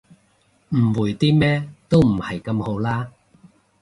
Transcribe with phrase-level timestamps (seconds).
[0.71, 3.11] 誤會啲咩都唔係咁好啦